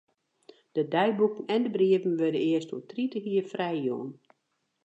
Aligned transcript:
De 0.71 0.87
deiboeken 0.87 1.45
en 1.55 1.63
de 1.63 1.69
brieven 1.77 2.13
wurde 2.19 2.41
earst 2.51 2.71
oer 2.73 2.85
tritich 2.91 3.25
jier 3.31 3.47
frijjûn. 3.51 4.09